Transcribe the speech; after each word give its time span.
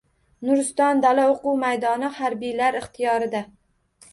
“Nuriston” 0.47 1.01
dala-o‘quv 1.03 1.53
maydoni 1.65 2.09
harbiylar 2.17 2.79
ixtiyorida 2.81 3.45